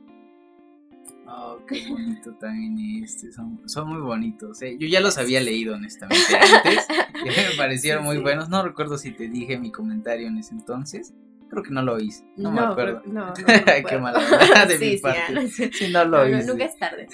[1.28, 3.32] Oh, qué bonito también este.
[3.32, 4.62] Son, muy bonitos.
[4.62, 4.78] ¿eh?
[4.78, 6.88] Yo ya los había leído honestamente antes.
[7.24, 8.50] me parecieron muy buenos.
[8.50, 11.14] No recuerdo si te dije mi comentario en ese entonces.
[11.50, 12.26] Creo que no lo hice.
[12.38, 13.02] No, me acuerdo.
[13.06, 13.34] No, no,
[13.90, 15.50] Qué mala de mi parte.
[15.50, 16.46] Sí, no lo hice.
[16.46, 17.08] nunca es tarde.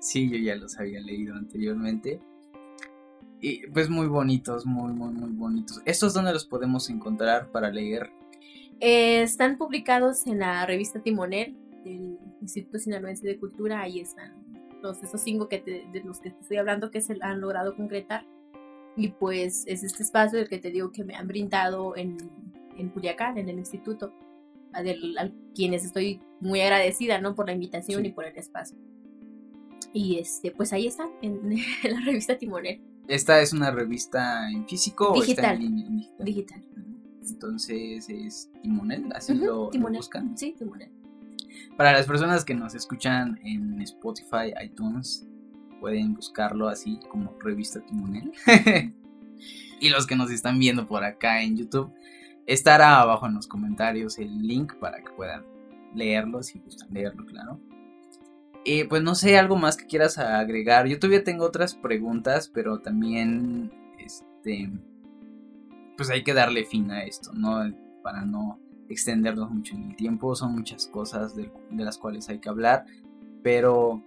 [0.00, 2.20] sí, yo ya los había leído anteriormente.
[3.46, 5.82] Y pues muy bonitos, muy, muy, muy bonitos.
[5.84, 8.10] ¿Estos dónde los podemos encontrar para leer?
[8.80, 11.54] Eh, están publicados en la revista Timonel
[11.84, 13.82] del Instituto Sinaloense de Cultura.
[13.82, 14.32] Ahí están
[14.82, 18.24] los, esos cinco que de los que te estoy hablando que se han logrado concretar.
[18.96, 22.16] Y pues es este espacio del que te digo que me han brindado en,
[22.78, 24.14] en Culiacán, en el instituto,
[24.72, 24.82] a,
[25.54, 27.34] quienes estoy muy agradecida ¿no?
[27.34, 28.78] por la invitación y por el espacio.
[29.92, 31.52] Y este, pues ahí están, en,
[31.82, 32.93] en la revista Timonel.
[33.08, 36.08] ¿Esta es una revista en físico o está en línea?
[36.18, 36.64] Digital.
[37.28, 40.36] Entonces es Timonel, así lo, buscan.
[40.36, 40.90] Sí, Timonel.
[41.76, 45.26] Para las personas que nos escuchan en Spotify, iTunes
[45.80, 48.32] pueden buscarlo así como Revista Timonel.
[49.80, 51.92] y los que nos están viendo por acá en YouTube,
[52.46, 55.44] estará abajo en los comentarios el link para que puedan
[55.94, 57.60] leerlo si gustan leerlo, claro.
[58.64, 60.86] Eh, pues no sé, algo más que quieras agregar.
[60.86, 64.70] Yo todavía tengo otras preguntas, pero también, este,
[65.96, 67.62] pues hay que darle fin a esto, ¿no?
[68.02, 70.34] Para no extendernos mucho en el tiempo.
[70.34, 72.86] Son muchas cosas de, las cuales hay que hablar,
[73.42, 74.02] pero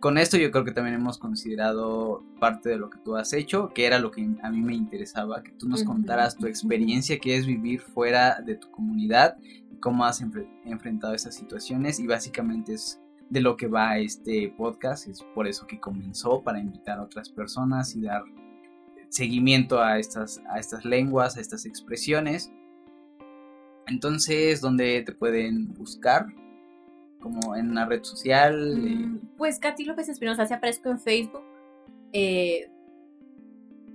[0.00, 3.70] con esto yo creo que también hemos considerado parte de lo que tú has hecho,
[3.74, 7.36] que era lo que a mí me interesaba, que tú nos contaras tu experiencia, que
[7.36, 9.36] es vivir fuera de tu comunidad,
[9.80, 10.22] cómo has
[10.64, 12.99] enfrentado esas situaciones y básicamente es
[13.30, 15.08] de lo que va este podcast.
[15.08, 18.24] Es por eso que comenzó, para invitar a otras personas y dar
[19.08, 22.52] seguimiento a estas, a estas lenguas, a estas expresiones.
[23.86, 26.26] Entonces, ¿dónde te pueden buscar?
[27.20, 28.76] Como en una red social.
[28.78, 31.42] Mm, pues Katy López Espinosa, se aparezco en Facebook.
[32.12, 32.70] Eh,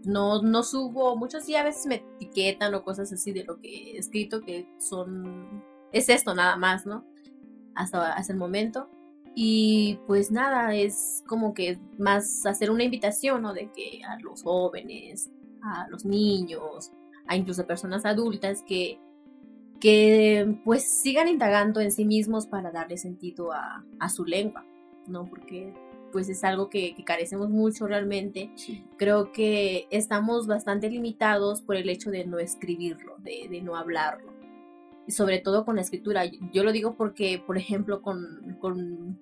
[0.06, 3.94] no, no subo, muchos días a veces me etiquetan o cosas así de lo que
[3.94, 7.04] he escrito que son, es esto nada más, ¿no?
[7.74, 8.90] Hasta, hasta el momento.
[9.36, 13.54] Y pues nada, es como que más hacer una invitación, ¿no?
[13.54, 15.30] De que a los jóvenes,
[15.62, 16.94] a los niños,
[17.28, 18.98] a incluso personas adultas que,
[19.82, 24.66] que pues sigan indagando en sí mismos para darle sentido a, su lengua,
[25.06, 25.26] ¿no?
[25.26, 25.74] Porque
[26.14, 28.52] pues es algo que, carecemos mucho realmente.
[28.96, 34.36] Creo que estamos bastante limitados por el hecho de no escribirlo, de, de no hablarlo
[35.08, 36.24] sobre todo con la escritura.
[36.52, 39.20] Yo lo digo porque, por ejemplo, con, con,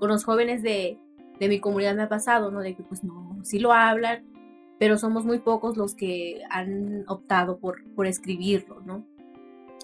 [0.00, 0.98] los jóvenes de,
[1.40, 2.60] mi comunidad me ha pasado, ¿no?
[2.60, 4.24] De que pues no, sí lo hablan,
[4.78, 9.06] pero somos muy pocos los que han optado por, por escribirlo, ¿no?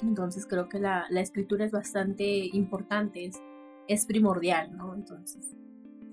[0.03, 3.41] Entonces creo que la, escritura es bastante importante, es,
[3.89, 4.95] es primordial, ¿no?
[4.95, 5.57] Entonces,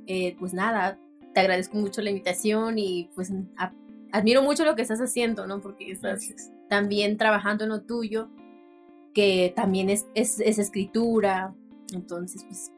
[0.08, 1.00] eh, pues nada,
[1.34, 3.32] te agradezco mucho la invitación y pues
[4.12, 5.62] admiro mucho lo que estás haciendo, ¿no?
[5.62, 6.34] Porque estás
[6.70, 8.30] también trabajando en lo tuyo
[9.14, 11.54] que también es, es, escritura.
[11.94, 12.72] Entonces, pues,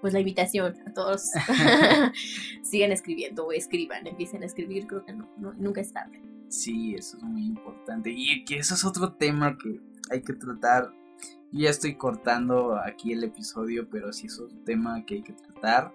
[0.00, 1.30] pues la invitación a todos
[2.62, 5.28] sigan escribiendo o escriban, empiecen a escribir, creo que no,
[5.58, 6.20] nunca es tarde.
[6.48, 8.10] Sí, eso es muy importante.
[8.10, 9.80] Y que eso es otro tema que
[10.10, 10.92] hay que tratar.
[11.52, 15.32] Yo ya estoy cortando aquí el episodio, pero sí es otro tema que hay que
[15.32, 15.92] tratar.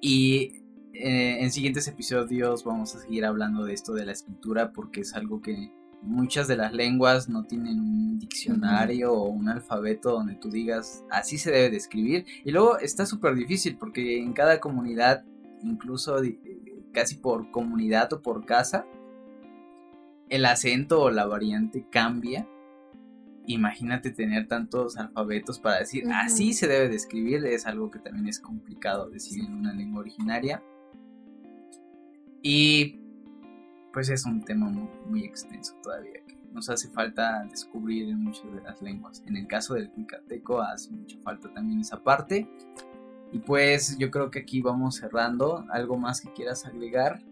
[0.00, 5.00] Y eh, en siguientes episodios vamos a seguir hablando de esto de la escritura porque
[5.00, 10.34] es algo que muchas de las lenguas no tienen un diccionario o un alfabeto donde
[10.34, 12.26] tú digas así se debe de escribir.
[12.44, 15.24] Y luego está súper difícil porque en cada comunidad,
[15.62, 16.16] incluso
[16.92, 18.86] casi por comunidad o por casa,
[20.28, 22.48] el acento o la variante cambia.
[23.46, 28.26] Imagínate tener tantos alfabetos para decir así se debe de escribir, es algo que también
[28.26, 30.62] es complicado decir en una lengua originaria.
[32.42, 33.05] Y
[33.96, 38.60] pues es un tema muy, extenso todavía que nos hace falta descubrir en muchas de
[38.60, 39.22] las lenguas.
[39.26, 42.46] En el caso del cuicateco hace mucha falta también esa parte.
[43.32, 45.64] Y pues yo creo que aquí vamos cerrando.
[45.70, 47.22] ¿Algo más que quieras agregar?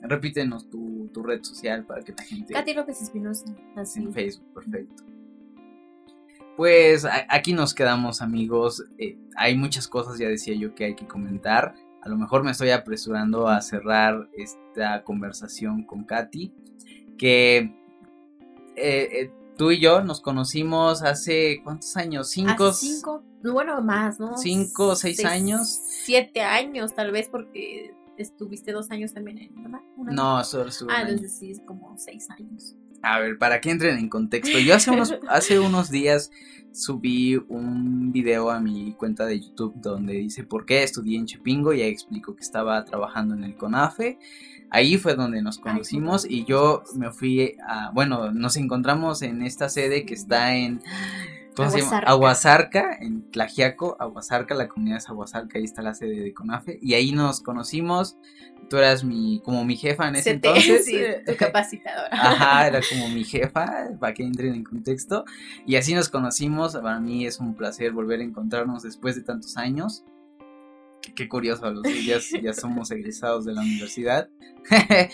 [0.00, 2.54] Repítenos tu, red social para que la gente...
[2.54, 3.44] Katy López Espinosa.
[3.76, 5.04] En Facebook, perfecto.
[6.56, 8.84] Pues aquí nos quedamos amigos.
[8.98, 12.50] Eh, hay muchas cosas, ya decía yo, que hay que comentar a lo mejor me
[12.50, 16.52] estoy apresurando a cerrar esta conversación con Katy,
[17.18, 17.58] que
[18.76, 22.30] eh, eh, tú y yo nos conocimos hace, ¿cuántos años?
[22.30, 22.72] Cinco.
[22.72, 24.36] cinco, bueno, más, ¿no?
[24.38, 25.68] Cinco o seis, años.
[25.68, 29.80] Siete años, tal vez, porque estuviste dos años también en, ¿verdad?
[29.96, 30.92] No, solo estuve.
[30.94, 32.76] Ah, entonces sí, es como seis años.
[33.02, 36.30] A ver, para que entren en contexto, yo hace unos, hace unos días
[36.72, 41.72] subí un video a mi cuenta de YouTube donde dice por qué estudié en Chepingo
[41.72, 44.18] y ahí explico que estaba trabajando en el CONAFE.
[44.70, 49.68] Ahí fue donde nos conocimos y yo me fui a, bueno, nos encontramos en esta
[49.68, 50.80] sede que está en
[51.56, 51.98] ¿Cómo se llama?
[51.98, 56.78] Aguasarca, en Tlajiaco, Aguasarca, la comunidad es Aguasarca, ahí está la sede de CONAFE.
[56.80, 58.16] Y ahí nos conocimos.
[58.68, 60.84] Tú eras mi, como mi jefa en ese entonces.
[60.84, 60.96] Sí,
[61.26, 62.08] tu capacitadora.
[62.12, 65.24] Ajá, era como mi jefa, para que entren en contexto.
[65.66, 66.74] Y así nos conocimos.
[66.76, 70.04] Para mí es un placer volver a encontrarnos después de tantos años.
[71.14, 74.28] Qué curioso, los ya, ya somos egresados de la universidad.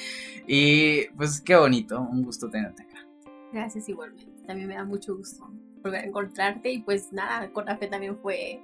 [0.46, 3.06] y pues qué bonito, un gusto tenerte acá.
[3.52, 5.48] Gracias igualmente, también me da mucho gusto
[5.86, 8.60] volver a encontrarte y pues nada, con la fe también fue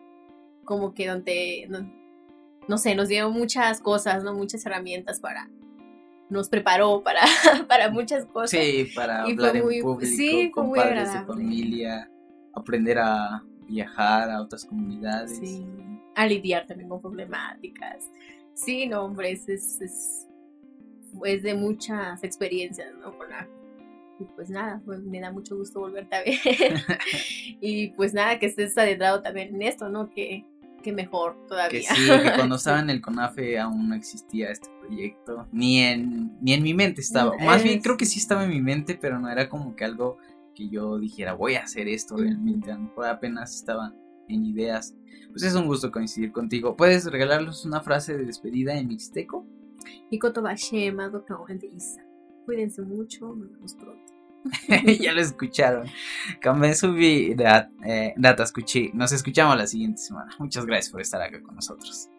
[0.64, 1.68] como que donde,
[2.68, 4.34] no, sé, nos dio muchas cosas, ¿no?
[4.34, 5.48] Muchas herramientas para,
[6.28, 7.20] nos preparó para,
[7.68, 8.50] para muchas cosas.
[8.50, 12.10] Sí, para hablar en público, sí, con padres de familia,
[12.54, 15.38] aprender a viajar a otras comunidades.
[15.38, 15.66] Sí.
[16.14, 18.10] a lidiar también con problemáticas.
[18.54, 19.80] Sí, no, hombre, es, es,
[21.24, 23.16] es, de muchas experiencias, ¿no?
[24.22, 26.38] Y pues nada, pues me da mucho gusto volverte a ver.
[27.60, 30.10] y pues nada, que estés adentrado también en esto, ¿no?
[30.10, 30.44] Que,
[30.82, 31.80] que mejor todavía.
[31.80, 36.36] Que sí, que cuando estaba en el CONAFE aún no existía este proyecto, ni en,
[36.40, 37.36] ni en mi mente estaba.
[37.38, 40.18] Más bien creo que sí estaba en mi mente, pero no era como que algo
[40.54, 42.70] que yo dijera, voy a hacer esto realmente.
[42.70, 43.92] A lo mejor apenas estaba
[44.28, 44.94] en ideas.
[45.30, 46.76] Pues es un gusto coincidir contigo.
[46.76, 49.46] ¿Puedes regalarnos una frase de despedida en mixteco?
[52.44, 54.11] Cuídense mucho, nos vemos pronto.
[55.01, 55.88] ya lo escucharon.
[56.40, 58.90] Kambesubi eh, Data Escuché.
[58.95, 60.34] Nos escuchamos la siguiente semana.
[60.38, 62.11] Muchas gracias por estar acá con nosotros.